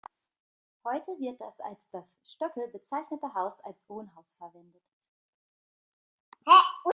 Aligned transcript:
Heute 0.83 1.11
wird 1.19 1.39
das 1.39 1.59
als 1.59 1.87
"Das 1.91 2.17
Stöckl" 2.23 2.67
bezeichnete 2.69 3.35
Haus 3.35 3.63
als 3.63 3.87
Wohnhaus 3.87 4.33
verwendet. 4.35 4.81